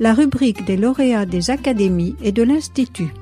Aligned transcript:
la 0.00 0.14
rubrique 0.14 0.64
des 0.64 0.76
lauréats 0.76 1.26
des 1.26 1.50
académies 1.50 2.14
et 2.22 2.30
de 2.30 2.42
l'Institut. 2.42 3.12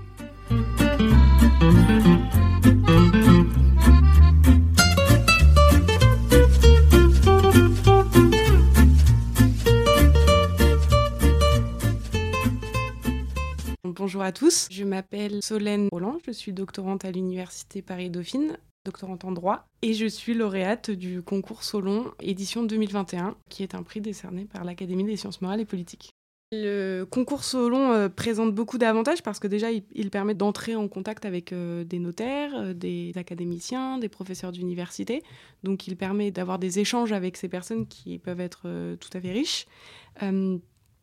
Bonjour 13.85 14.23
à 14.23 14.33
tous, 14.33 14.69
je 14.71 14.85
m'appelle 14.85 15.43
Solène 15.43 15.89
Roland, 15.91 16.19
je 16.27 16.31
suis 16.31 16.53
doctorante 16.53 17.05
à 17.05 17.11
l'Université 17.11 17.81
Paris-Dauphine, 17.81 18.59
doctorante 18.85 19.25
en 19.25 19.33
droit, 19.33 19.67
et 19.83 19.95
je 19.95 20.07
suis 20.07 20.35
lauréate 20.35 20.91
du 20.91 21.23
concours 21.23 21.65
Solon 21.65 22.13
édition 22.21 22.63
2021, 22.63 23.35
qui 23.49 23.63
est 23.63 23.75
un 23.75 23.83
prix 23.83 24.01
décerné 24.01 24.45
par 24.45 24.65
l'Académie 24.65 25.05
des 25.05 25.17
sciences 25.17 25.41
morales 25.41 25.61
et 25.61 25.65
politiques. 25.65 26.16
Le 26.63 27.05
concours 27.05 27.45
Solon 27.45 27.93
euh, 27.93 28.09
présente 28.09 28.55
beaucoup 28.55 28.79
d'avantages 28.79 29.23
parce 29.23 29.39
que 29.39 29.47
déjà, 29.47 29.69
il, 29.71 30.11
permet 30.11 30.35
d'entrer 30.35 30.75
en 30.75 30.89
contact 30.89 31.25
avec 31.25 31.53
euh, 31.53 31.85
des 31.85 31.99
notaires, 31.99 32.53
euh, 32.55 32.73
des 32.73 33.13
académiciens, 33.17 33.99
des 33.99 34.09
professeurs 34.09 34.53
d'université. 34.53 35.23
Donc, 35.63 35.87
il 35.87 35.97
permet 35.97 36.31
d'avoir 36.31 36.59
des 36.59 36.79
échanges 36.79 37.13
avec 37.13 37.37
ces 37.37 37.49
personnes 37.49 37.87
qui 37.87 38.19
peuvent 38.19 38.41
être 38.41 38.69
tout 39.01 39.11
à 39.13 39.21
fait 39.21 39.33
riches. 39.33 39.67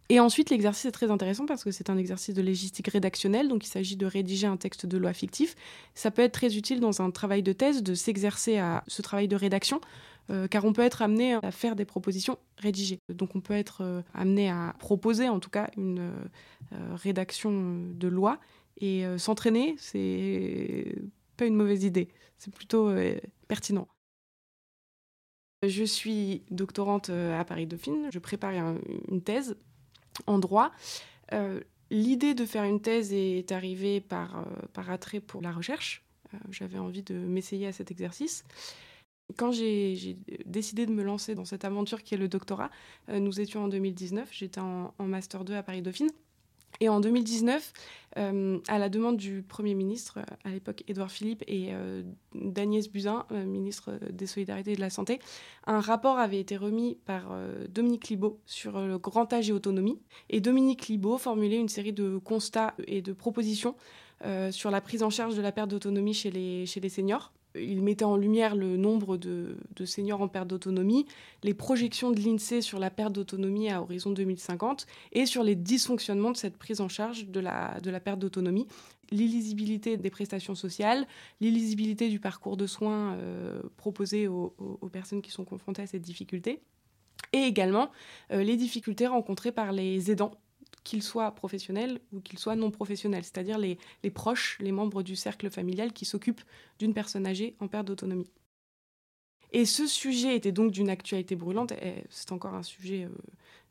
Et 0.10 0.20
ensuite, 0.20 0.50
l'exercice 0.50 0.86
est 0.86 0.92
très 0.92 1.10
intéressant 1.10 1.46
parce 1.46 1.64
que 1.64 1.72
c'est 1.72 1.90
un 1.90 1.98
exercice 1.98 2.36
de 2.36 2.42
légistique 2.42 2.90
rédactionnelle, 2.90 3.48
donc 3.48 3.66
il 3.66 3.70
s'agit 3.70 3.96
de 3.96 4.06
rédiger 4.06 4.48
un 4.48 4.58
texte 4.58 4.86
de 4.86 4.98
loi 4.98 5.14
fictif. 5.14 5.56
Ça 5.96 6.12
peut 6.12 6.22
être 6.22 6.34
très 6.34 6.58
utile 6.58 6.82
dans 6.82 7.02
un 7.02 7.10
travail 7.10 7.42
de 7.42 7.54
thèse 7.54 7.82
de 7.82 7.96
s'exercer 7.96 8.58
à 8.58 8.84
ce 8.88 9.02
travail 9.02 9.28
de 9.28 9.36
rédaction, 9.36 9.80
euh, 10.30 10.48
car 10.48 10.64
on 10.64 10.74
peut 10.74 10.82
être 10.82 11.02
amené 11.02 11.34
à 11.34 11.52
faire 11.52 11.76
des 11.76 11.86
propositions 11.86 12.38
rédigées. 12.58 13.00
Donc 13.10 13.36
on 13.36 13.42
peut 13.42 13.54
être 13.54 13.82
euh, 13.82 14.02
amené 14.14 14.50
à 14.50 14.74
proposer 14.80 15.28
en 15.28 15.40
tout 15.40 15.50
cas 15.50 15.70
une 15.76 16.00
euh, 16.00 16.96
rédaction 16.96 17.52
de 17.94 18.08
loi, 18.08 18.40
et 18.78 19.06
s'entraîner, 19.20 19.76
c'est 19.78 20.96
pas 21.38 21.46
une 21.46 21.56
mauvaise 21.56 21.84
idée, 21.84 22.10
c'est 22.40 22.52
plutôt 22.52 22.92
pertinent. 23.48 23.88
Je 25.62 25.84
suis 25.84 26.42
doctorante 26.50 27.10
à 27.12 27.46
Paris 27.46 27.68
Dauphine, 27.68 28.10
je 28.12 28.18
prépare 28.18 28.52
une 29.10 29.22
thèse 29.22 29.56
en 30.26 30.40
droit. 30.40 30.72
L'idée 31.92 32.34
de 32.34 32.46
faire 32.46 32.64
une 32.64 32.82
thèse 32.82 33.14
est 33.14 33.52
arrivée 33.52 34.02
par, 34.02 34.44
par 34.74 34.90
attrait 34.90 35.20
pour 35.20 35.44
la 35.44 35.52
recherche. 35.52 36.04
J'avais 36.50 36.80
envie 36.80 37.04
de 37.04 37.14
m'essayer 37.14 37.68
à 37.68 37.72
cet 37.72 37.92
exercice. 37.92 38.44
Quand 39.38 39.52
j'ai 39.52 40.18
décidé 40.46 40.86
de 40.86 40.92
me 40.92 41.04
lancer 41.04 41.34
dans 41.34 41.46
cette 41.46 41.66
aventure 41.66 42.04
qui 42.04 42.14
est 42.14 42.18
le 42.18 42.28
doctorat, 42.28 42.70
nous 43.08 43.40
étions 43.40 43.64
en 43.64 43.68
2019, 43.68 44.30
j'étais 44.32 44.60
en, 44.60 44.94
Master 45.00 45.44
2 45.44 45.56
à 45.56 45.64
Paris 45.64 45.82
Dauphine. 45.82 46.10
Et 46.80 46.90
en 46.90 47.00
2019, 47.00 47.74
euh, 48.18 48.60
à 48.68 48.80
la 48.80 48.90
demande 48.90 49.18
du 49.18 49.44
Premier 49.44 49.76
ministre, 49.76 50.20
à 50.44 50.50
l'époque 50.50 50.84
Édouard 50.88 51.12
Philippe, 51.12 51.44
et 51.48 51.70
euh, 51.72 52.04
d'Agnès 52.34 52.90
Buzyn, 52.90 53.26
euh, 53.32 53.46
ministre 53.46 54.00
des 54.12 54.26
Solidarités 54.26 54.74
et 54.74 54.76
de 54.76 54.82
la 54.82 54.90
Santé, 54.90 55.20
un 55.66 55.80
rapport 55.80 56.18
avait 56.18 56.40
été 56.40 56.58
remis 56.58 56.98
par 57.06 57.36
Dominique 57.70 58.10
Libaud 58.10 58.40
sur 58.46 58.80
le 58.82 58.98
grand 58.98 59.32
âge 59.34 59.50
et 59.50 59.54
autonomie. 59.54 60.02
Et 60.30 60.42
Dominique 60.42 60.88
Libaud 60.88 61.18
formulait 61.18 61.60
une 61.60 61.70
série 61.70 61.94
de 61.94 62.18
constats 62.18 62.74
et 62.88 63.02
de 63.02 63.14
propositions 63.14 63.76
sur 64.52 64.72
la 64.72 64.82
prise 64.82 65.04
en 65.04 65.10
charge 65.10 65.36
de 65.36 65.42
la 65.42 65.52
perte 65.52 65.70
d'autonomie 65.70 66.14
chez 66.14 66.32
les 66.32 66.90
seniors 66.90 67.34
il 67.56 67.82
mettait 67.82 68.06
en 68.06 68.18
lumière 68.18 68.56
le 68.56 68.78
nombre 68.78 69.18
de, 69.18 69.58
seniors 69.86 70.22
en 70.22 70.28
perte 70.28 70.48
d'autonomie, 70.48 71.06
les 71.44 71.54
projections 71.54 72.12
de 72.12 72.20
l'INSEE 72.20 72.62
sur 72.62 72.80
la 72.80 72.90
perte 72.90 73.14
d'autonomie 73.14 73.70
à 73.70 73.82
horizon 73.82 74.12
2050 74.12 74.86
et 75.12 75.26
sur 75.26 75.44
les 75.44 75.56
dysfonctionnements 75.56 76.32
de 76.32 76.38
cette 76.38 76.58
prise 76.58 76.82
en 76.82 76.88
charge 76.88 77.28
de 77.28 77.40
la, 77.40 78.00
perte 78.04 78.20
d'autonomie, 78.20 78.68
l'illisibilité 79.12 79.98
des 79.98 80.10
prestations 80.10 80.56
sociales, 80.56 81.08
l'illisibilité 81.42 82.10
du 82.10 82.20
parcours 82.20 82.58
de 82.58 82.68
soins 82.68 83.14
euh, 83.14 83.62
proposé 83.78 84.28
aux, 84.28 84.54
personnes 84.92 85.22
qui 85.22 85.32
sont 85.32 85.46
confrontées 85.46 85.82
à 85.82 85.88
cette 85.88 86.02
difficulté, 86.02 86.62
et 87.32 87.44
également 87.44 87.90
euh, 88.32 88.44
les 88.44 88.58
difficultés 88.58 89.08
rencontrées 89.08 89.52
par 89.52 89.72
les 89.72 90.12
aidants 90.12 90.34
qu'ils 90.84 91.04
soient 91.04 91.32
professionnels 91.32 92.00
ou 92.12 92.20
qu'ils 92.20 92.40
soient 92.40 92.56
non 92.56 92.72
professionnels, 92.72 93.24
c'est-à-dire 93.24 93.58
les, 93.58 93.78
proches, 94.14 94.58
les 94.60 94.72
membres 94.72 95.04
du 95.04 95.16
cercle 95.16 95.50
familial 95.50 95.94
qui 95.94 96.06
s'occupent 96.06 96.42
d'une 96.80 96.94
personne 96.94 97.26
âgée 97.26 97.56
en 97.60 97.68
perte 97.68 97.88
d'autonomie. 97.88 98.30
Et 99.52 99.66
ce 99.66 99.86
sujet 99.86 100.36
était 100.36 100.52
donc 100.52 100.72
d'une 100.72 100.90
actualité 100.90 101.36
brûlante, 101.36 101.74
c'est 102.10 102.32
encore 102.32 102.56
un 102.56 102.64
sujet 102.64 103.04
euh, 103.04 103.10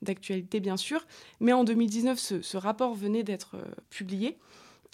d'actualité 0.01 0.61
bien 0.61 0.77
sûr, 0.77 1.05
mais 1.41 1.53
en 1.53 1.65
2019, 1.65 2.19
ce, 2.19 2.57
rapport 2.57 2.95
venait 2.95 3.25
d'être 3.25 3.57
euh, 3.57 3.65
publié 3.91 4.39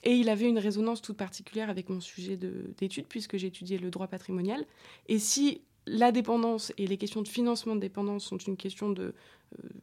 et 0.04 0.14
il 0.14 0.28
avait 0.30 0.48
une 0.48 0.58
résonance 0.58 1.02
toute 1.02 1.16
particulière 1.16 1.68
avec 1.68 1.88
mon 1.90 2.00
sujet 2.00 2.36
d'étude 2.36 3.06
puisque 3.06 3.36
j'étudiais 3.36 3.78
le 3.78 3.90
droit 3.90 4.06
patrimonial. 4.06 4.64
Et 5.08 5.18
si 5.18 5.60
la 5.88 6.12
dépendance 6.12 6.72
et 6.78 6.86
les 6.86 6.96
questions 6.96 7.22
de 7.22 7.28
financement 7.28 7.74
de 7.74 7.80
dépendance 7.80 8.24
sont 8.24 8.38
une 8.38 8.56
question 8.56 8.94
euh, 8.98 9.12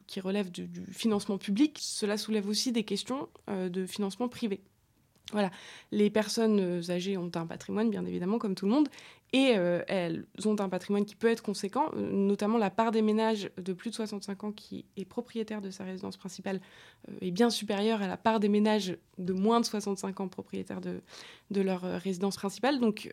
qui 0.06 0.20
relève 0.20 0.50
du, 0.50 0.68
financement 0.92 1.38
public, 1.38 1.78
cela 1.80 2.16
soulève 2.16 2.48
aussi 2.48 2.72
des 2.72 2.84
questions 2.84 3.28
euh, 3.50 3.68
de 3.68 3.86
financement 3.86 4.28
privé. 4.28 4.60
Voilà, 5.32 5.50
les 5.90 6.08
personnes 6.08 6.60
euh, 6.60 6.90
âgées 6.90 7.16
ont 7.16 7.30
un 7.34 7.46
patrimoine, 7.46 7.90
bien 7.90 8.04
évidemment, 8.04 8.38
comme 8.38 8.54
tout 8.54 8.66
le 8.66 8.72
monde, 8.72 8.88
et 9.32 9.56
elles 9.88 10.24
ont 10.46 10.58
un 10.60 10.68
patrimoine 10.68 11.04
qui 11.04 11.16
peut 11.16 11.26
être 11.26 11.42
conséquent, 11.42 11.90
notamment 11.94 12.56
la 12.58 12.70
part 12.70 12.92
des 12.92 13.02
ménages 13.02 13.50
de 13.58 13.72
plus 13.72 13.90
de 13.90 13.96
65 13.96 14.44
ans 14.44 14.52
qui 14.52 14.86
est 14.96 15.04
propriétaire 15.04 15.60
de 15.60 15.70
sa 15.70 15.84
résidence 15.84 16.16
principale 16.16 16.60
est 17.20 17.32
bien 17.32 17.50
supérieure 17.50 18.00
à 18.00 18.06
la 18.06 18.16
part 18.16 18.38
des 18.38 18.48
ménages 18.48 18.96
de 19.18 19.32
moins 19.34 19.60
de 19.60 19.66
65 19.66 20.20
ans 20.20 20.28
propriétaires 20.28 20.80
de, 20.80 21.02
de 21.50 21.60
leur 21.60 21.82
résidence 21.82 22.36
principale. 22.36 22.78
Donc, 22.78 23.12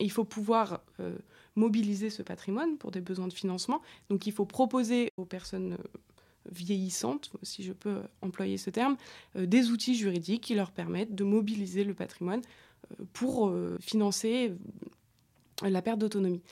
il 0.00 0.10
faut 0.10 0.24
pouvoir 0.24 0.82
mobiliser 1.56 2.10
ce 2.10 2.22
patrimoine 2.22 2.76
pour 2.76 2.90
des 2.90 3.00
besoins 3.00 3.28
de 3.28 3.32
financement. 3.32 3.82
Donc 4.10 4.26
il 4.26 4.32
faut 4.32 4.44
proposer 4.44 5.12
aux 5.16 5.24
personnes 5.24 5.72
euh, 5.72 5.98
vieillissantes, 6.52 7.32
si 7.42 7.64
je 7.64 7.72
peux 7.72 8.02
employer 8.22 8.58
ce 8.58 8.70
terme, 8.70 8.96
euh, 9.36 9.46
des 9.46 9.70
outils 9.70 9.96
juridiques 9.96 10.42
qui 10.42 10.54
leur 10.54 10.70
permettent 10.70 11.14
de 11.14 11.24
mobiliser 11.24 11.82
le 11.82 11.94
patrimoine 11.94 12.42
euh, 12.92 13.04
pour 13.12 13.52
financer 13.80 14.52
la 15.62 15.82
perte 15.82 15.98
d'autonomie. 15.98 16.42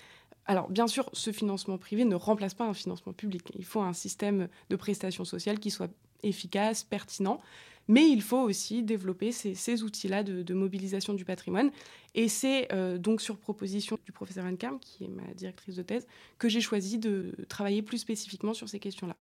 Alors, 0.47 0.69
bien 0.69 0.87
sûr, 0.87 1.09
ce 1.13 1.33
financement 1.33 1.79
privé 1.79 2.05
ne 2.05 2.15
remplace 2.15 2.55
pas 2.55 2.65
un 2.65 2.75
financement 2.75 3.13
public. 3.13 3.51
Il 3.57 3.65
faut 3.65 3.81
un 3.81 3.93
système 3.93 4.49
de 4.69 4.77
prestations 4.77 5.25
sociales 5.25 5.59
qui 5.59 5.71
soit 5.71 5.91
efficace, 6.23 6.85
pertinent. 6.85 7.41
Mais 7.89 8.09
il 8.09 8.23
faut 8.23 8.41
aussi 8.41 8.83
développer 8.83 9.33
ces, 9.33 9.83
outils-là 9.83 10.23
de, 10.23 10.55
mobilisation 10.55 11.15
du 11.15 11.25
patrimoine. 11.25 11.71
Et 12.15 12.29
c'est 12.29 12.73
euh, 12.73 12.99
donc 12.99 13.21
sur 13.21 13.39
proposition 13.39 13.99
du 14.05 14.13
professeur 14.13 14.47
Anne 14.47 14.57
qui 14.81 15.05
est 15.05 15.09
ma 15.09 15.35
directrice 15.35 15.77
de 15.77 15.83
thèse, 15.83 16.07
que 16.39 16.49
j'ai 16.49 16.61
choisi 16.61 16.99
de 16.99 17.35
travailler 17.49 17.83
plus 17.83 17.99
spécifiquement 17.99 18.55
sur 18.55 18.69
ces 18.69 18.79
questions-là. 18.79 19.17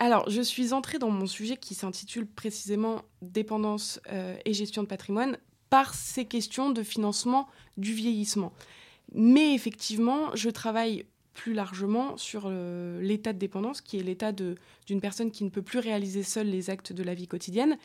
Alors, 0.00 0.28
je 0.28 0.42
suis 0.42 0.72
entrée 0.72 0.98
dans 0.98 1.10
mon 1.10 1.26
sujet 1.26 1.56
qui 1.56 1.74
s'intitule 1.74 2.26
précisément 2.26 3.02
Dépendance 3.22 4.00
euh, 4.12 4.36
et 4.44 4.52
gestion 4.52 4.82
de 4.82 4.88
patrimoine 4.88 5.38
par 5.70 5.94
ces 5.94 6.24
questions 6.26 6.70
de 6.70 6.82
financement 6.82 7.48
du 7.76 7.94
vieillissement. 7.94 8.52
Mais 9.12 9.54
effectivement, 9.54 10.34
je 10.34 10.50
travaille 10.50 11.06
plus 11.34 11.52
largement 11.52 12.16
sur 12.16 12.44
euh, 12.46 13.00
l'état 13.02 13.32
de 13.32 13.38
dépendance, 13.38 13.80
qui 13.80 13.98
est 13.98 14.02
l'état 14.02 14.32
d'une 14.32 15.00
personne 15.00 15.30
qui 15.30 15.44
ne 15.44 15.50
peut 15.50 15.62
plus 15.62 15.80
réaliser 15.80 16.22
seule 16.22 16.46
les 16.46 16.70
actes 16.70 16.92
de 16.92 17.02
la 17.02 17.14
vie 17.14 17.28
quotidienne. 17.28 17.76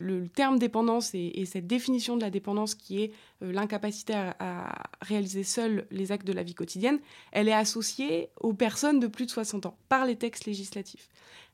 Le, 0.00 0.28
terme 0.28 0.58
dépendance 0.58 1.14
et, 1.14 1.44
cette 1.44 1.66
définition 1.66 2.16
de 2.16 2.22
la 2.22 2.30
dépendance 2.30 2.74
qui 2.74 3.02
est 3.02 3.12
euh, 3.42 3.52
l'incapacité 3.52 4.14
à, 4.14 4.90
réaliser 5.02 5.44
seule 5.44 5.86
les 5.90 6.10
actes 6.10 6.26
de 6.26 6.32
la 6.32 6.42
vie 6.42 6.54
quotidienne, 6.54 6.98
elle 7.32 7.48
est 7.48 7.52
associée 7.52 8.30
aux 8.40 8.54
personnes 8.54 8.98
de 8.98 9.06
plus 9.06 9.26
de 9.26 9.30
60 9.30 9.66
ans 9.66 9.76
par 9.88 10.06
les 10.06 10.16
textes 10.16 10.46
législatifs. 10.46 11.08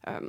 Euh, 0.07 0.21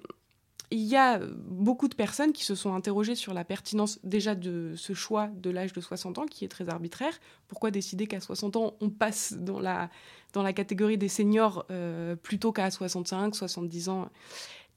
il 0.70 0.82
y 0.82 0.96
a 0.96 1.20
beaucoup 1.20 1.88
de 1.88 1.96
personnes 1.96 2.34
qui 2.34 2.44
se 2.44 2.56
sont 2.56 2.74
interrogées 2.74 3.16
sur 3.16 3.34
la 3.34 3.46
pertinence 3.46 4.00
déjà 4.04 4.36
de 4.36 4.74
ce 4.76 4.94
choix 4.94 5.28
de 5.28 5.50
l'âge 5.50 5.72
de 5.72 5.80
60 5.80 6.18
ans, 6.18 6.26
qui 6.26 6.44
est 6.44 6.50
très 6.50 6.68
arbitraire. 6.68 7.18
Pourquoi 7.48 7.72
décider 7.72 8.06
qu'à 8.08 8.20
60 8.20 8.56
ans, 8.58 8.74
on 8.82 8.90
passe 8.90 9.34
dans 9.34 9.60
la, 9.60 9.90
dans 10.34 10.44
la 10.44 10.52
catégorie 10.52 10.98
des 10.98 11.08
seniors 11.08 11.66
euh, 11.72 12.16
plutôt 12.16 12.52
qu'à 12.52 12.70
65, 12.70 13.34
70 13.36 13.90
ans? 13.90 14.10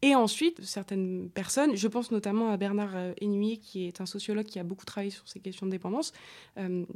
Et 0.02 0.14
ensuite, 0.14 0.64
certaines 0.64 1.28
personnes, 1.28 1.76
je 1.76 1.88
pense 1.88 2.10
notamment 2.10 2.50
à 2.50 2.56
Bernard 2.56 2.96
Hennuyer, 3.20 3.58
qui 3.58 3.86
est 3.86 4.00
un 4.00 4.06
sociologue 4.06 4.46
qui 4.46 4.58
a 4.58 4.64
beaucoup 4.64 4.86
travaillé 4.86 5.10
sur 5.10 5.28
ces 5.28 5.40
questions 5.40 5.66
de 5.66 5.72
dépendance, 5.72 6.12
euh, 6.56 6.86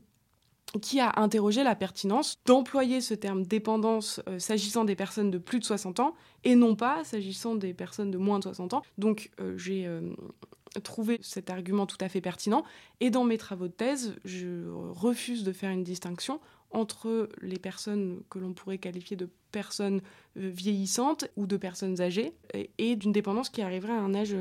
qui 0.80 1.00
a 1.00 1.12
interrogé 1.16 1.62
la 1.62 1.74
pertinence 1.74 2.38
d'employer 2.46 3.00
ce 3.00 3.14
terme 3.14 3.44
dépendance 3.44 4.20
euh, 4.28 4.38
s'agissant 4.38 4.84
des 4.84 4.96
personnes 4.96 5.30
de 5.30 5.38
plus 5.38 5.58
de 5.58 5.64
60 5.64 6.00
ans 6.00 6.14
et 6.42 6.54
non 6.54 6.74
pas 6.74 7.04
s'agissant 7.04 7.54
des 7.54 7.74
personnes 7.74 8.10
de 8.10 8.18
moins 8.18 8.38
de 8.38 8.44
60 8.44 8.74
ans. 8.74 8.82
Donc 8.98 9.30
euh, 9.40 9.56
j'ai 9.56 9.86
euh, 9.86 10.00
trouvé 10.82 11.18
cet 11.22 11.50
argument 11.50 11.86
tout 11.86 11.98
à 12.00 12.08
fait 12.08 12.20
pertinent 12.20 12.64
et 13.00 13.10
dans 13.10 13.24
mes 13.24 13.38
travaux 13.38 13.68
de 13.68 13.72
thèse, 13.72 14.16
je 14.24 14.68
refuse 14.70 15.44
de 15.44 15.52
faire 15.52 15.70
une 15.70 15.84
distinction 15.84 16.40
entre 16.70 17.28
les 17.40 17.58
personnes 17.58 18.22
que 18.28 18.40
l'on 18.40 18.52
pourrait 18.52 18.78
qualifier 18.78 19.16
de 19.16 19.28
personnes 19.52 20.00
vieillissantes 20.34 21.26
ou 21.36 21.46
de 21.46 21.56
personnes 21.56 22.00
âgées 22.00 22.34
et, 22.78 22.96
d'une 22.96 23.12
dépendance 23.12 23.48
qui 23.48 23.62
arriverait 23.62 23.92
à 23.92 24.00
un 24.00 24.12
âge 24.12 24.34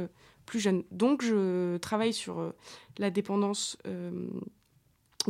plus 0.47 0.59
jeune. 0.59 0.83
Donc 0.89 1.21
je 1.21 1.77
travaille 1.77 2.13
sur 2.13 2.51
la 2.97 3.11
dépendance 3.11 3.77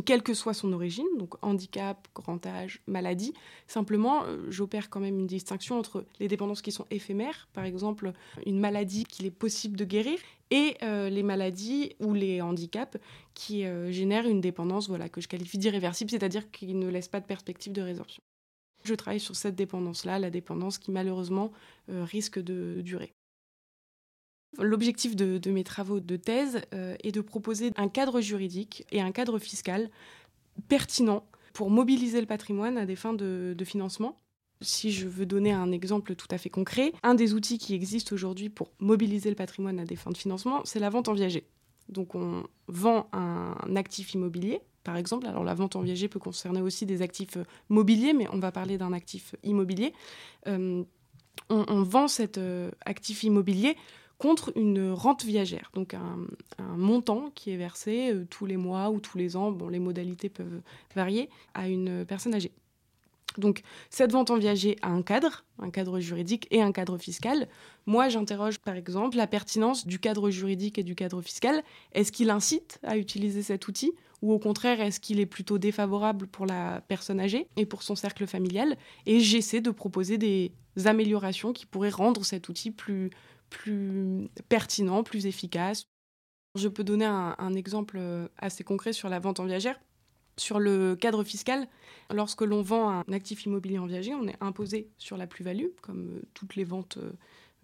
quelle 0.02 0.22
que 0.22 0.34
soit 0.34 0.54
son 0.54 0.72
origine, 0.72 1.06
donc 1.18 1.34
handicap, 1.42 2.08
grand 2.14 2.44
âge, 2.46 2.80
maladie. 2.86 3.32
Simplement, 3.66 4.24
euh, 4.24 4.44
j'opère 4.50 4.90
quand 4.90 5.00
même 5.00 5.18
une 5.18 5.26
distinction 5.26 5.78
entre 5.78 6.04
les 6.20 6.28
dépendances 6.28 6.62
qui 6.62 6.72
sont 6.72 6.86
éphémères, 6.90 7.48
par 7.52 7.64
exemple 7.64 8.12
une 8.46 8.58
maladie 8.58 9.04
qu'il 9.04 9.26
est 9.26 9.30
possible 9.30 9.76
de 9.76 9.84
guérir, 9.84 10.18
et 10.50 10.76
euh, 10.82 11.08
les 11.08 11.22
maladies 11.22 11.94
ou 12.00 12.12
les 12.12 12.40
handicaps 12.40 12.98
qui 13.34 13.64
euh, 13.64 13.90
génèrent 13.90 14.26
une 14.26 14.40
dépendance 14.40 14.88
voilà, 14.88 15.08
que 15.08 15.20
je 15.20 15.28
qualifie 15.28 15.58
d'irréversible, 15.58 16.10
c'est-à-dire 16.10 16.50
qui 16.50 16.74
ne 16.74 16.88
laisse 16.88 17.08
pas 17.08 17.20
de 17.20 17.26
perspective 17.26 17.72
de 17.72 17.82
résorption. 17.82 18.22
Je 18.84 18.94
travaille 18.94 19.20
sur 19.20 19.34
cette 19.34 19.54
dépendance-là, 19.54 20.18
la 20.18 20.30
dépendance 20.30 20.76
qui 20.76 20.90
malheureusement 20.90 21.52
risque 21.88 22.38
de 22.38 22.82
durer. 22.82 23.14
L'objectif 24.58 25.16
de, 25.16 25.50
mes 25.50 25.64
travaux 25.64 26.00
de 26.00 26.16
thèse 26.16 26.62
euh, 26.72 26.96
est 27.02 27.12
de 27.12 27.20
proposer 27.20 27.72
un 27.76 27.88
cadre 27.88 28.20
juridique 28.20 28.86
et 28.92 29.00
un 29.00 29.12
cadre 29.12 29.38
fiscal 29.38 29.90
pertinent 30.68 31.24
pour 31.52 31.70
mobiliser 31.70 32.20
le 32.20 32.26
patrimoine 32.26 32.78
à 32.78 32.86
des 32.86 32.96
fins 32.96 33.12
de, 33.12 33.56
financement. 33.64 34.20
Si 34.60 34.92
je 34.92 35.06
veux 35.06 35.26
donner 35.26 35.52
un 35.52 35.72
exemple 35.72 36.14
tout 36.14 36.28
à 36.30 36.38
fait 36.38 36.50
concret, 36.50 36.92
un 37.02 37.14
des 37.14 37.34
outils 37.34 37.58
qui 37.58 37.74
existent 37.74 38.14
aujourd'hui 38.14 38.48
pour 38.48 38.70
mobiliser 38.78 39.28
le 39.28 39.36
patrimoine 39.36 39.78
à 39.78 39.84
des 39.84 39.96
fins 39.96 40.10
de 40.10 40.16
financement, 40.16 40.62
c'est 40.64 40.78
la 40.78 40.90
vente 40.90 41.08
en 41.08 41.12
viager. 41.12 41.44
Donc 41.88 42.14
on 42.14 42.44
vend 42.66 43.08
un 43.12 43.76
actif 43.76 44.14
immobilier, 44.14 44.60
par 44.84 44.96
exemple. 44.96 45.26
Alors 45.26 45.44
la 45.44 45.54
vente 45.54 45.76
en 45.76 45.82
viager 45.82 46.08
peut 46.08 46.18
concerner 46.18 46.62
aussi 46.62 46.86
des 46.86 47.02
actifs 47.02 47.36
mobiliers, 47.68 48.14
mais 48.14 48.26
on 48.32 48.38
va 48.38 48.52
parler 48.52 48.78
d'un 48.78 48.92
actif 48.92 49.34
immobilier. 49.42 49.92
Euh, 50.46 50.82
on, 51.50 51.82
vend 51.82 52.08
cet 52.08 52.38
euh, 52.38 52.70
actif 52.84 53.22
immobilier 53.22 53.76
contre 54.24 54.52
une 54.56 54.90
rente 54.90 55.22
viagère, 55.22 55.70
donc 55.74 55.92
un, 55.92 56.16
montant 56.78 57.30
qui 57.34 57.50
est 57.50 57.58
versé 57.58 58.10
euh, 58.10 58.24
tous 58.30 58.46
les 58.46 58.56
mois 58.56 58.88
ou 58.88 58.98
tous 58.98 59.18
les 59.18 59.36
ans, 59.36 59.52
bon, 59.52 59.68
les 59.68 59.78
modalités 59.78 60.30
peuvent 60.30 60.62
varier, 60.94 61.28
à 61.52 61.68
une 61.68 62.06
personne 62.06 62.34
âgée. 62.34 62.50
Donc 63.36 63.60
cette 63.90 64.12
vente 64.12 64.30
en 64.30 64.38
viager 64.38 64.76
a 64.80 64.88
un 64.88 65.02
cadre, 65.02 65.44
un 65.58 65.68
cadre 65.68 66.00
juridique 66.00 66.48
et 66.50 66.62
un 66.62 66.72
cadre 66.72 66.96
fiscal. 66.96 67.48
Moi, 67.84 68.08
j'interroge 68.08 68.60
par 68.60 68.76
exemple 68.76 69.18
la 69.18 69.26
pertinence 69.26 69.86
du 69.86 69.98
cadre 69.98 70.30
juridique 70.30 70.78
et 70.78 70.84
du 70.84 70.94
cadre 70.94 71.20
fiscal. 71.20 71.62
Est-ce 71.92 72.10
qu'il 72.10 72.30
incite 72.30 72.78
à 72.82 72.96
utiliser 72.96 73.42
cet 73.42 73.68
outil 73.68 73.92
ou 74.22 74.32
au 74.32 74.38
contraire, 74.38 74.80
est-ce 74.80 75.00
qu'il 75.00 75.20
est 75.20 75.26
plutôt 75.26 75.58
défavorable 75.58 76.28
pour 76.28 76.46
la 76.46 76.80
personne 76.88 77.20
âgée 77.20 77.46
et 77.58 77.66
pour 77.66 77.82
son 77.82 77.94
cercle 77.94 78.26
familial? 78.26 78.78
Et 79.04 79.20
j'essaie 79.20 79.60
de 79.60 79.70
proposer 79.70 80.16
des 80.16 80.50
améliorations 80.86 81.52
qui 81.52 81.66
pourraient 81.66 81.90
rendre 81.90 82.24
cet 82.24 82.48
outil 82.48 82.70
plus, 82.70 83.10
plus 83.54 84.28
pertinent, 84.48 85.04
plus 85.04 85.26
efficace. 85.26 85.86
Je 86.56 86.68
peux 86.68 86.84
donner 86.84 87.04
un, 87.04 87.54
exemple 87.54 87.96
euh, 87.98 88.28
assez 88.36 88.64
concret 88.64 88.92
sur 88.92 89.08
la 89.08 89.20
vente 89.20 89.40
en 89.40 89.44
viagère. 89.44 89.80
Sur 90.36 90.58
le 90.58 90.96
cadre 90.96 91.22
fiscal, 91.22 91.68
lorsque 92.12 92.42
l'on 92.42 92.62
vend 92.62 92.90
un 92.90 93.12
actif 93.12 93.46
immobilier 93.46 93.78
en 93.78 93.86
viager, 93.86 94.12
on 94.14 94.26
est 94.26 94.36
imposé 94.40 94.90
sur 94.98 95.16
la 95.16 95.28
plus-value, 95.28 95.68
comme 95.82 96.08
euh, 96.16 96.22
toutes 96.34 96.56
les 96.56 96.64
ventes 96.64 96.98
euh, 96.98 97.12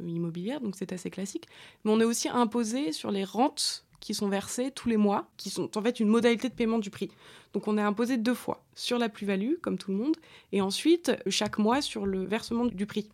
immobilières, 0.07 0.61
donc 0.61 0.77
c'est 0.77 0.93
assez 0.93 1.11
classique. 1.11 1.49
Mais 1.85 1.91
on 1.91 2.01
est 2.01 2.05
aussi 2.05 2.29
imposé 2.29 2.93
sur 2.93 3.11
les 3.11 3.25
rentes 3.25 3.85
qui 3.99 4.15
sont 4.15 4.29
versées 4.29 4.71
tous 4.71 4.89
les 4.89 4.97
mois, 4.97 5.29
qui 5.37 5.51
sont 5.51 5.77
en 5.77 5.83
fait 5.83 5.99
une 5.99 6.09
modalité 6.09 6.49
de 6.49 6.55
paiement 6.55 6.79
du 6.79 6.91
prix. 6.91 7.11
Donc 7.53 7.67
on 7.67 7.77
est 7.77 7.83
imposé 7.83 8.17
deux 8.17 8.35
fois, 8.35 8.65
sur 8.77 8.99
la 8.99 9.09
plus-value, 9.09 9.55
comme 9.61 9.77
tout 9.77 9.91
le 9.91 9.97
monde, 9.97 10.17
et 10.53 10.61
ensuite 10.61 11.13
chaque 11.27 11.59
mois 11.59 11.83
sur 11.83 12.07
le 12.07 12.25
versement 12.25 12.65
du 12.65 12.87
prix. 12.87 13.09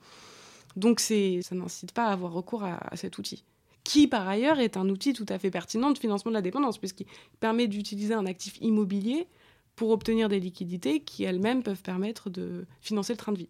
Donc 0.77 1.01
ça 1.01 1.15
n'incite 1.53 1.93
pas 1.93 2.07
à 2.07 2.13
avoir 2.13 2.33
recours 2.33 2.65
à, 2.65 2.95
cet 2.97 3.19
outil 3.19 3.45
qui 3.83 4.09
par 4.09 4.29
ailleurs 4.29 4.59
est 4.59 4.77
un 4.77 4.89
outil 4.89 5.13
tout 5.13 5.27
à 5.29 5.39
fait 5.39 5.51
pertinent 5.51 5.93
de 5.93 5.99
financement 5.99 6.33
de 6.33 6.35
la 6.35 6.43
dépendance, 6.43 6.77
puisqu'il 6.77 7.07
permet 7.39 7.69
d'utiliser 7.69 8.15
un 8.15 8.27
actif 8.27 8.59
immobilier 8.61 9.29
pour 9.77 9.91
obtenir 9.91 10.29
des 10.29 10.41
liquidités 10.41 11.05
qui 11.05 11.23
elles-mêmes 11.23 11.63
peuvent 11.63 11.83
permettre 11.83 12.29
de 12.29 12.67
financer 12.81 13.13
le 13.13 13.17
train 13.17 13.31
de 13.31 13.39
vie. 13.39 13.49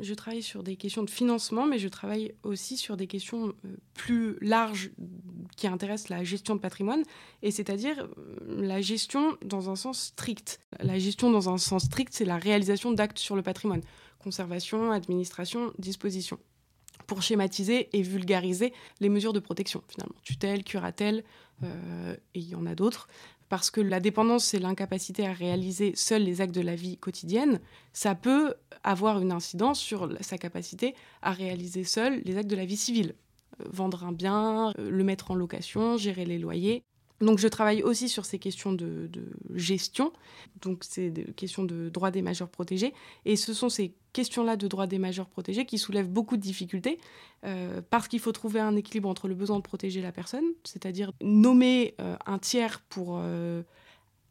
Je 0.00 0.14
travaille 0.14 0.42
sur 0.42 0.62
des 0.62 0.76
questions 0.76 1.02
de 1.02 1.10
financement, 1.10 1.66
mais 1.66 1.78
je 1.78 1.88
travaille 1.88 2.34
aussi 2.42 2.76
sur 2.76 2.96
des 2.96 3.06
questions 3.06 3.54
euh, 3.64 3.76
plus 3.94 4.38
larges 4.40 4.90
qui 5.56 5.66
intéressent 5.66 6.08
la 6.08 6.24
gestion 6.24 6.54
de 6.54 6.60
patrimoine, 6.60 7.02
et 7.42 7.50
c'est-à-dire 7.50 8.08
euh, 8.18 8.36
la 8.62 8.80
gestion 8.80 9.36
dans 9.44 9.70
un 9.70 9.76
sens 9.76 10.00
strict. 10.00 10.60
La 10.80 10.98
gestion 10.98 11.30
dans 11.30 11.48
un 11.48 11.58
sens 11.58 11.84
strict, 11.84 12.12
c'est 12.14 12.24
la 12.24 12.38
réalisation 12.38 12.92
d'actes 12.92 13.18
sur 13.18 13.36
le 13.36 13.42
patrimoine 13.42 13.82
conservation, 14.18 14.92
administration, 14.92 15.72
disposition 15.78 16.38
pour 17.06 17.22
schématiser 17.22 17.88
et 17.96 18.02
vulgariser 18.02 18.72
les 19.00 19.08
mesures 19.08 19.32
de 19.32 19.40
protection, 19.40 19.82
finalement. 19.88 20.14
Tutelle, 20.22 20.62
curatelle, 20.62 21.24
euh, 21.64 22.14
et 22.34 22.38
il 22.38 22.48
y 22.48 22.54
en 22.54 22.66
a 22.66 22.74
d'autres. 22.74 23.08
Parce 23.50 23.72
que 23.72 23.80
la 23.80 23.98
dépendance, 23.98 24.44
c'est 24.44 24.60
l'incapacité 24.60 25.26
à 25.26 25.32
réaliser 25.32 25.92
seul 25.96 26.22
les 26.22 26.40
actes 26.40 26.54
de 26.54 26.60
la 26.60 26.76
vie 26.76 26.96
quotidienne. 26.96 27.60
Ça 27.92 28.14
peut 28.14 28.54
avoir 28.84 29.20
une 29.20 29.32
incidence 29.32 29.80
sur 29.80 30.08
sa 30.20 30.38
capacité 30.38 30.94
à 31.20 31.32
réaliser 31.32 31.82
seul 31.82 32.22
les 32.24 32.38
actes 32.38 32.48
de 32.48 32.54
la 32.54 32.64
vie 32.64 32.76
civile. 32.76 33.16
Euh, 33.60 33.64
vendre 33.72 34.04
un 34.04 34.12
bien, 34.12 34.72
euh, 34.78 34.88
le 34.88 35.02
mettre 35.02 35.32
en 35.32 35.34
location, 35.34 35.96
gérer 35.96 36.24
les 36.24 36.38
loyers. 36.38 36.84
Donc 37.20 37.38
je 37.38 37.48
travaille 37.48 37.82
aussi 37.82 38.08
sur 38.08 38.24
ces 38.24 38.38
questions 38.38 38.72
de, 38.72 39.10
gestion, 39.54 40.12
donc 40.62 40.84
des 40.96 41.24
questions 41.36 41.64
de 41.64 41.90
droit 41.90 42.10
des 42.10 42.22
majeurs 42.22 42.48
protégés, 42.48 42.94
et 43.26 43.36
ce 43.36 43.52
sont 43.52 43.68
ces 43.68 43.94
questions-là 44.12 44.56
de 44.56 44.66
droit 44.66 44.86
des 44.86 44.98
majeurs 44.98 45.28
protégés 45.28 45.66
qui 45.66 45.76
soulèvent 45.76 46.08
beaucoup 46.08 46.38
de 46.38 46.42
difficultés, 46.42 46.98
euh, 47.44 47.82
parce 47.90 48.08
qu'il 48.08 48.20
faut 48.20 48.32
trouver 48.32 48.60
un 48.60 48.74
équilibre 48.74 49.08
entre 49.08 49.28
le 49.28 49.34
besoin 49.34 49.58
de 49.58 49.62
protéger 49.62 50.00
la 50.00 50.12
personne, 50.12 50.44
c'est-à-dire 50.64 51.12
nommer 51.20 51.94
euh, 52.00 52.16
un 52.24 52.38
tiers 52.38 52.80
pour 52.88 53.18
euh, 53.18 53.62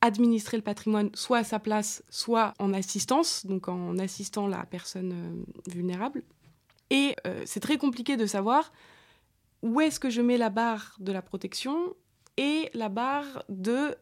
administrer 0.02 0.58
le 0.58 0.64
patrimoine 0.64 1.12
soit 1.14 1.40
à 1.40 1.44
sa 1.44 1.60
place, 1.60 2.04
soit 2.10 2.56
en 2.58 2.74
assistance, 2.74 3.46
donc 3.46 3.68
en 3.68 4.00
assistant 4.00 4.48
la 4.48 4.66
personne 4.66 5.46
vulnérable. 5.68 6.24
Et 6.90 7.16
c'est 7.46 7.60
très 7.60 7.78
compliqué 7.78 8.18
de 8.18 8.26
savoir 8.26 8.72
où 9.62 9.80
est-ce 9.80 10.00
que 10.00 10.10
je 10.10 10.22
mets 10.22 10.38
la 10.38 10.50
barre 10.50 10.96
de 11.00 11.12
la 11.12 11.22
protection 11.22 11.94
et 12.38 12.70
la 12.74 12.90
barre 12.90 13.44
de 13.50 13.96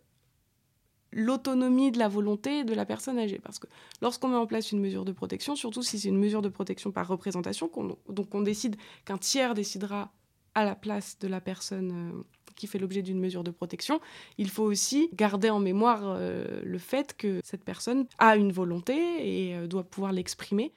l'autonomie 1.11 1.91
de 1.91 1.99
la 1.99 2.07
volonté 2.07 2.63
de 2.63 2.73
la 2.73 2.85
personne 2.85 3.17
âgée. 3.17 3.39
Parce 3.39 3.59
que 3.59 3.67
lorsqu'on 4.01 4.27
met 4.27 4.35
en 4.35 4.45
place 4.45 4.71
une 4.71 4.79
mesure 4.79 5.05
de 5.05 5.11
protection, 5.11 5.55
surtout 5.55 5.81
si 5.81 5.99
c'est 5.99 6.09
une 6.09 6.19
mesure 6.19 6.41
de 6.41 6.49
protection 6.49 6.91
par 6.91 7.07
représentation, 7.07 7.71
donc 8.09 8.35
on 8.35 8.41
décide 8.41 8.75
qu'un 9.05 9.17
tiers 9.17 9.53
décidera 9.53 10.11
à 10.53 10.65
la 10.65 10.75
place 10.75 11.19
de 11.19 11.27
la 11.27 11.39
personne 11.39 12.11
euh, 12.15 12.23
qui 12.55 12.67
fait 12.67 12.79
l'objet 12.79 13.03
d'une 13.03 13.19
mesure 13.19 13.43
de 13.43 13.51
protection, 13.51 14.01
il 14.37 14.49
faut 14.49 14.63
aussi 14.63 15.09
garder 15.13 15.49
en 15.49 15.59
mémoire 15.59 16.01
euh, 16.03 16.61
le 16.63 16.77
fait 16.79 17.15
que 17.15 17.39
cette 17.43 17.63
personne 17.63 18.07
a 18.17 18.35
une 18.35 18.51
volonté 18.51 18.95
et 18.95 19.55
euh, 19.55 19.67
doit 19.67 19.83
pouvoir 19.83 20.11
l'exprimer. 20.11 20.73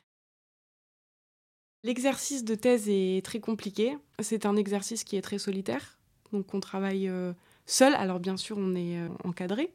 L'exercice 1.82 2.44
de 2.44 2.54
thèse 2.54 2.88
est 2.88 3.24
très 3.24 3.40
compliqué. 3.40 3.96
C'est 4.18 4.44
un 4.44 4.56
exercice 4.56 5.02
qui 5.02 5.16
est 5.16 5.22
très 5.22 5.38
solitaire. 5.38 5.99
Donc 6.32 6.54
on 6.54 6.60
travaille 6.60 7.10
seul. 7.70 7.94
Alors 7.94 8.20
bien 8.20 8.36
sûr, 8.36 8.58
on 8.58 8.74
est 8.74 8.98
euh, 8.98 9.08
encadré. 9.24 9.72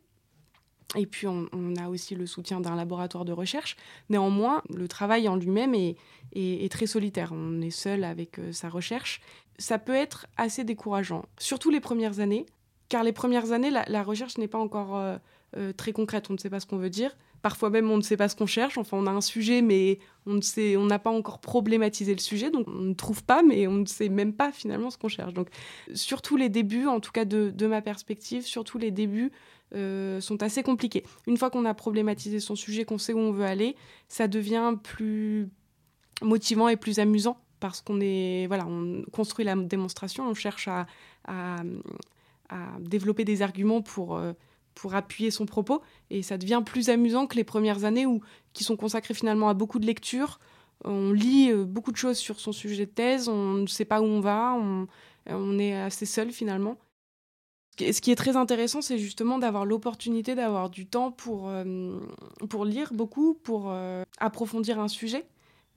Et 0.96 1.08
puis 1.08 1.28
on, 1.28 1.48
a 1.78 1.90
aussi 1.90 2.16
le 2.16 2.26
soutien 2.28 2.62
d'un 2.62 2.76
laboratoire 2.76 3.26
de 3.26 3.34
recherche. 3.34 3.76
Néanmoins, 4.10 4.62
le 4.74 4.88
travail 4.88 5.28
en 5.28 5.36
lui-même 5.36 5.74
est, 5.74 6.72
très 6.72 6.86
solitaire. 6.86 7.32
On 7.34 7.60
est 7.62 7.72
seul 7.72 8.04
avec 8.04 8.40
euh, 8.40 8.54
sa 8.54 8.70
recherche. 8.70 9.20
Ça 9.58 9.80
peut 9.80 9.96
être 9.96 10.28
assez 10.38 10.64
décourageant, 10.64 11.26
surtout 11.38 11.70
les 11.70 11.80
premières 11.80 12.20
années, 12.20 12.46
car 12.88 13.04
les 13.04 13.14
premières 13.14 13.52
années, 13.52 13.72
la, 13.72 14.04
recherche 14.04 14.38
n'est 14.38 14.48
pas 14.48 14.60
encore 14.60 14.96
euh, 14.96 15.74
très 15.76 15.92
concrète. 15.92 16.30
On 16.30 16.34
ne 16.34 16.38
sait 16.38 16.50
pas 16.50 16.60
ce 16.60 16.66
qu'on 16.66 16.78
veut 16.78 16.90
dire. 16.90 17.16
Parfois 17.46 17.70
même, 17.70 17.92
on 17.92 17.98
ne 17.98 18.02
sait 18.02 18.18
pas 18.18 18.28
ce 18.28 18.36
qu'on 18.36 18.48
cherche. 18.48 18.76
Enfin, 18.80 18.98
on 18.98 19.06
a 19.06 19.12
un 19.12 19.22
sujet, 19.22 19.62
mais 19.62 20.00
on 20.26 20.34
ne 20.34 20.42
sait, 20.42 20.78
on 20.78 20.88
n'a 20.88 20.98
pas 20.98 21.12
encore 21.12 21.38
problématisé 21.38 22.12
le 22.12 22.20
sujet, 22.20 22.50
donc 22.50 22.68
on 22.68 22.82
ne 22.82 22.96
trouve 22.96 23.24
pas, 23.24 23.44
mais 23.44 23.68
on 23.68 23.74
ne 23.74 23.86
sait 23.86 24.10
même 24.10 24.34
pas 24.34 24.52
finalement 24.52 24.90
ce 24.90 24.98
qu'on 24.98 25.10
cherche. 25.10 25.32
Donc, 25.36 25.50
surtout 25.94 26.38
les 26.38 26.50
débuts, 26.50 26.88
en 26.88 27.00
tout 27.00 27.12
cas 27.12 27.24
de, 27.24 27.68
ma 27.68 27.84
perspective, 27.84 28.48
surtout 28.48 28.80
les 28.80 28.90
débuts 28.90 29.32
euh, 29.76 30.20
sont 30.22 30.42
assez 30.42 30.64
compliqués. 30.64 31.04
Une 31.28 31.38
fois 31.38 31.52
qu'on 31.52 31.66
a 31.66 31.76
problématisé 31.76 32.40
son 32.40 32.56
sujet, 32.56 32.84
qu'on 32.84 32.98
sait 32.98 33.14
où 33.14 33.20
on 33.20 33.32
veut 33.32 33.46
aller, 33.46 33.76
ça 34.08 34.28
devient 34.28 34.74
plus 34.82 35.48
motivant 36.24 36.68
et 36.68 36.78
plus 36.78 36.98
amusant 36.98 37.38
parce 37.60 37.80
qu'on 37.80 38.02
est, 38.02 38.48
voilà, 38.48 38.66
on 38.66 39.04
construit 39.12 39.46
la 39.46 39.56
démonstration, 39.56 40.28
on 40.28 40.34
cherche 40.34 40.68
à, 40.68 40.88
à, 41.26 41.58
développer 42.80 43.24
des 43.24 43.44
arguments 43.44 43.84
pour 43.84 44.18
euh, 44.18 44.34
pour 44.76 44.94
appuyer 44.96 45.32
son 45.32 45.46
propos. 45.46 45.82
Et 46.10 46.22
ça 46.22 46.38
devient 46.38 46.62
plus 46.66 46.90
amusant 46.90 47.26
que 47.28 47.36
les 47.36 47.44
premières 47.44 47.84
années 47.84 48.06
où, 48.06 48.22
qui 48.54 48.64
sont 48.64 48.76
consacrées 48.76 49.14
finalement 49.14 49.50
à 49.50 49.54
beaucoup 49.54 49.80
de 49.80 49.86
lectures. 49.86 50.40
On 50.84 51.12
lit 51.12 51.52
euh, 51.52 51.66
beaucoup 51.66 51.92
de 51.92 51.98
choses 51.98 52.18
sur 52.18 52.40
son 52.40 52.52
sujet 52.52 52.86
de 52.86 52.92
thèse, 52.92 53.30
on 53.30 53.54
ne 53.54 53.68
sait 53.68 53.86
pas 53.86 54.02
où 54.02 54.06
on 54.06 54.20
va, 54.20 54.54
on, 54.56 54.88
on 55.28 55.58
est 55.58 55.74
assez 55.74 56.06
seul 56.06 56.32
finalement. 56.32 56.78
Ce 57.80 58.00
qui 58.00 58.12
est 58.12 58.16
très 58.16 58.38
intéressant, 58.38 58.82
c'est 58.82 58.98
justement 58.98 59.38
d'avoir 59.38 59.66
l'opportunité 59.66 60.34
d'avoir 60.34 60.70
du 60.70 60.86
temps 60.86 61.12
pour, 61.12 61.50
euh, 61.50 62.00
pour 62.50 62.64
lire 62.64 62.94
beaucoup, 62.94 63.34
pour 63.34 63.66
euh, 63.68 64.04
approfondir 64.18 64.80
un 64.80 64.88
sujet. 64.88 65.26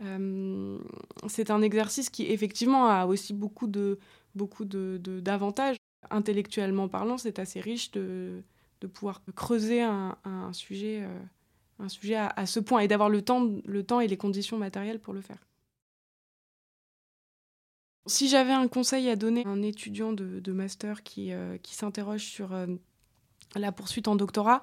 Euh, 0.05 0.78
c'est 1.26 1.50
un 1.50 1.61
exercice 1.61 2.09
qui, 2.09 2.26
effectivement, 2.26 2.87
a 2.87 3.07
aussi 3.07 3.35
beaucoup 3.35 3.67
de 3.67 3.99
beaucoup 4.37 4.64
d'avantages. 4.64 5.76
Intellectuellement 6.11 6.87
parlant, 6.87 7.19
c'est 7.19 7.40
assez 7.40 7.59
riche 7.61 7.90
de, 7.90 8.45
de 8.80 8.87
pouvoir 8.87 9.23
creuser 9.35 9.82
un, 9.82 10.16
sujet, 10.52 11.06
sujet 11.88 12.16
à, 12.16 12.47
ce 12.47 12.61
point 12.61 12.80
et 12.80 12.88
d'avoir 12.88 13.08
le 13.08 13.23
temps, 13.23 14.00
et 14.00 14.08
les 14.08 14.16
conditions 14.16 14.58
matérielles 14.58 15.00
pour 15.00 15.14
le 15.14 15.20
faire. 15.20 15.47
Si 18.06 18.28
j'avais 18.28 18.52
un 18.52 18.68
conseil 18.68 19.11
à 19.11 19.16
donner 19.16 19.44
à 19.44 19.50
un 19.50 19.62
étudiant 19.62 20.12
de, 20.12 20.52
master 20.52 21.02
qui, 21.02 21.32
euh, 21.32 21.58
qui 21.58 21.75
s'interroge 21.75 22.25
sur 22.25 22.54
euh, 22.54 22.66
la 23.54 23.70
poursuite 23.70 24.08
en 24.08 24.16
doctorat, 24.16 24.62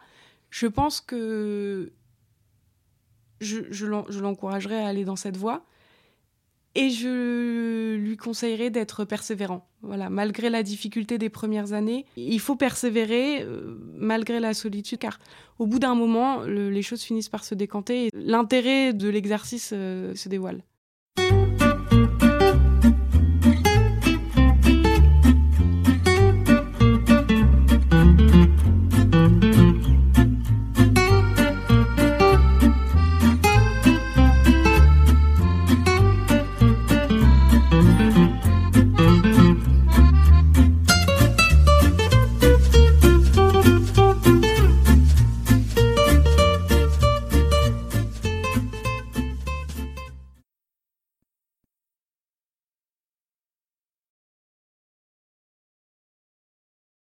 je 0.50 0.65
pense 0.65 1.00
que 1.00 1.93
je 3.41 3.86
l'encouragerais 4.19 4.84
à 4.84 4.88
aller 4.88 5.05
dans 5.05 5.15
cette 5.15 5.38
voie 5.38 5.65
et 6.75 6.89
je 6.89 7.96
lui 7.96 8.17
conseillerais 8.17 8.70
d'être 8.70 9.05
persévérant. 9.05 9.67
Voilà, 9.82 10.10
malgré 10.10 10.50
la 10.50 10.63
difficulté 10.63 11.17
des 11.17 11.29
premières 11.29 11.74
années, 11.74 12.05
il 12.17 12.39
faut 12.39 12.55
persévérer 12.55 13.44
euh, 13.44 13.77
malgré 13.96 14.39
la 14.39 14.53
solitude, 14.53 15.00
car 15.00 15.20
au 15.60 15.67
bout 15.67 15.79
d'un 15.79 15.96
moment, 15.96 16.41
les 16.44 16.82
choses 16.82 17.01
finissent 17.01 17.29
par 17.29 17.44
se 17.44 17.55
décanter 17.55 18.08
et 18.08 18.10
l'intérêt 18.13 18.94
de 18.94 19.10
l'exercice 19.10 19.70
se 19.70 20.29
dévoile. 20.29 20.63